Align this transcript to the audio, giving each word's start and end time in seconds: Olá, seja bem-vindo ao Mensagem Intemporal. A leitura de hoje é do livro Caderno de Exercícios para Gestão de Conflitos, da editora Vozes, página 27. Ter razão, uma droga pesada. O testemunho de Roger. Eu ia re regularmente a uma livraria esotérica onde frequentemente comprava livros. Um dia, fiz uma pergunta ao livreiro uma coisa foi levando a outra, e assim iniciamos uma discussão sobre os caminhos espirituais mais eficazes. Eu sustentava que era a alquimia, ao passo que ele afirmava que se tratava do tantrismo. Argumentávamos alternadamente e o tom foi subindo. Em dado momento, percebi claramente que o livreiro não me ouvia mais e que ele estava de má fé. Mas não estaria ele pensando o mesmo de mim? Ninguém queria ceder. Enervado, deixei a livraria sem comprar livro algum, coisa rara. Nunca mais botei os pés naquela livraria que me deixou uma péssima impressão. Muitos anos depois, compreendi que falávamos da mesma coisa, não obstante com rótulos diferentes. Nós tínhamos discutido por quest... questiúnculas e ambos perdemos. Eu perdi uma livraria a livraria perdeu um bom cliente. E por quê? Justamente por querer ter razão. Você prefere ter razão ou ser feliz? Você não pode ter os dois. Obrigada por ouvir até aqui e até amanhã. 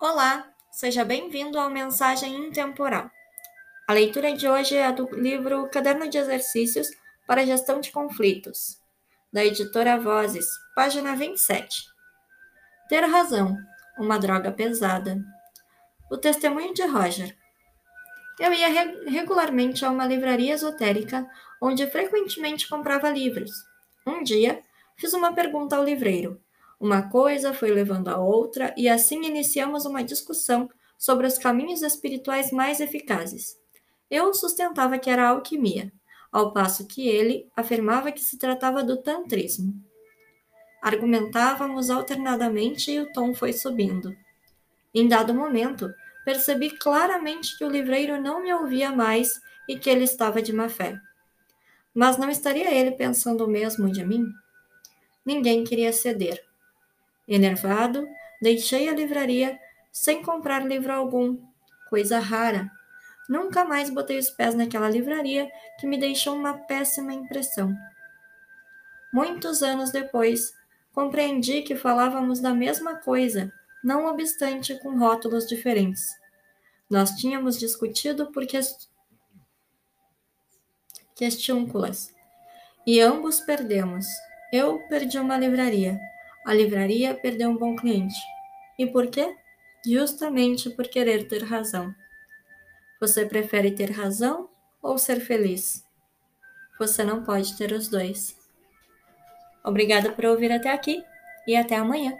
Olá, 0.00 0.48
seja 0.70 1.04
bem-vindo 1.04 1.58
ao 1.58 1.68
Mensagem 1.68 2.46
Intemporal. 2.46 3.10
A 3.88 3.92
leitura 3.92 4.32
de 4.32 4.48
hoje 4.48 4.76
é 4.76 4.92
do 4.92 5.10
livro 5.10 5.68
Caderno 5.70 6.08
de 6.08 6.16
Exercícios 6.16 6.86
para 7.26 7.44
Gestão 7.44 7.80
de 7.80 7.90
Conflitos, 7.90 8.80
da 9.32 9.44
editora 9.44 9.98
Vozes, 9.98 10.46
página 10.76 11.16
27. 11.16 11.82
Ter 12.88 13.00
razão, 13.06 13.56
uma 13.98 14.20
droga 14.20 14.52
pesada. 14.52 15.20
O 16.08 16.16
testemunho 16.16 16.72
de 16.72 16.86
Roger. 16.86 17.36
Eu 18.38 18.52
ia 18.52 18.68
re 18.68 19.10
regularmente 19.10 19.84
a 19.84 19.90
uma 19.90 20.06
livraria 20.06 20.54
esotérica 20.54 21.28
onde 21.60 21.84
frequentemente 21.90 22.68
comprava 22.68 23.10
livros. 23.10 23.50
Um 24.06 24.22
dia, 24.22 24.62
fiz 24.96 25.12
uma 25.12 25.34
pergunta 25.34 25.74
ao 25.74 25.82
livreiro 25.82 26.40
uma 26.80 27.08
coisa 27.08 27.52
foi 27.52 27.70
levando 27.70 28.08
a 28.08 28.18
outra, 28.18 28.72
e 28.76 28.88
assim 28.88 29.24
iniciamos 29.24 29.84
uma 29.84 30.04
discussão 30.04 30.70
sobre 30.96 31.26
os 31.26 31.36
caminhos 31.36 31.82
espirituais 31.82 32.52
mais 32.52 32.80
eficazes. 32.80 33.58
Eu 34.10 34.32
sustentava 34.32 34.98
que 34.98 35.10
era 35.10 35.24
a 35.26 35.30
alquimia, 35.30 35.92
ao 36.30 36.52
passo 36.52 36.86
que 36.86 37.08
ele 37.08 37.50
afirmava 37.56 38.12
que 38.12 38.20
se 38.20 38.38
tratava 38.38 38.84
do 38.84 38.96
tantrismo. 38.96 39.74
Argumentávamos 40.80 41.90
alternadamente 41.90 42.92
e 42.92 43.00
o 43.00 43.12
tom 43.12 43.34
foi 43.34 43.52
subindo. 43.52 44.14
Em 44.94 45.08
dado 45.08 45.34
momento, 45.34 45.92
percebi 46.24 46.70
claramente 46.70 47.58
que 47.58 47.64
o 47.64 47.70
livreiro 47.70 48.20
não 48.20 48.42
me 48.42 48.52
ouvia 48.54 48.92
mais 48.92 49.40
e 49.68 49.78
que 49.78 49.90
ele 49.90 50.04
estava 50.04 50.40
de 50.40 50.52
má 50.52 50.68
fé. 50.68 50.98
Mas 51.92 52.16
não 52.16 52.30
estaria 52.30 52.72
ele 52.72 52.92
pensando 52.92 53.44
o 53.44 53.50
mesmo 53.50 53.90
de 53.90 54.04
mim? 54.04 54.24
Ninguém 55.26 55.64
queria 55.64 55.92
ceder. 55.92 56.47
Enervado, 57.28 58.08
deixei 58.40 58.88
a 58.88 58.94
livraria 58.94 59.60
sem 59.92 60.22
comprar 60.22 60.66
livro 60.66 60.90
algum, 60.90 61.38
coisa 61.90 62.18
rara. 62.18 62.70
Nunca 63.28 63.66
mais 63.66 63.90
botei 63.90 64.18
os 64.18 64.30
pés 64.30 64.54
naquela 64.54 64.88
livraria 64.88 65.50
que 65.78 65.86
me 65.86 65.98
deixou 65.98 66.34
uma 66.34 66.54
péssima 66.54 67.12
impressão. 67.12 67.76
Muitos 69.12 69.62
anos 69.62 69.90
depois, 69.90 70.54
compreendi 70.92 71.60
que 71.60 71.76
falávamos 71.76 72.40
da 72.40 72.54
mesma 72.54 72.96
coisa, 72.96 73.52
não 73.84 74.06
obstante 74.06 74.74
com 74.80 74.98
rótulos 74.98 75.46
diferentes. 75.46 76.16
Nós 76.88 77.10
tínhamos 77.10 77.58
discutido 77.58 78.32
por 78.32 78.46
quest... 78.46 78.88
questiúnculas 81.14 82.14
e 82.86 83.00
ambos 83.00 83.40
perdemos. 83.40 84.06
Eu 84.50 84.78
perdi 84.88 85.18
uma 85.18 85.36
livraria 85.36 86.00
a 86.48 86.54
livraria 86.54 87.12
perdeu 87.12 87.50
um 87.50 87.58
bom 87.58 87.76
cliente. 87.76 88.16
E 88.78 88.86
por 88.86 89.08
quê? 89.08 89.36
Justamente 89.86 90.70
por 90.70 90.88
querer 90.88 91.28
ter 91.28 91.44
razão. 91.44 91.94
Você 92.98 93.26
prefere 93.26 93.70
ter 93.72 93.90
razão 93.90 94.48
ou 94.80 94.96
ser 94.96 95.20
feliz? 95.20 95.84
Você 96.78 97.04
não 97.04 97.22
pode 97.22 97.54
ter 97.58 97.70
os 97.72 97.88
dois. 97.88 98.34
Obrigada 99.62 100.10
por 100.10 100.24
ouvir 100.24 100.50
até 100.50 100.72
aqui 100.72 101.04
e 101.46 101.54
até 101.54 101.76
amanhã. 101.76 102.16